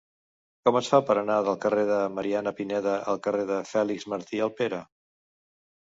Com 0.67 0.77
es 0.79 0.87
fa 0.93 0.99
per 1.09 1.15
anar 1.21 1.35
del 1.49 1.59
carrer 1.65 1.83
de 1.91 1.99
Mariana 2.15 2.55
Pineda 2.61 2.97
al 3.13 3.23
carrer 3.29 3.45
de 3.53 3.61
Fèlix 3.73 4.11
Martí 4.15 4.45
Alpera? 4.47 4.85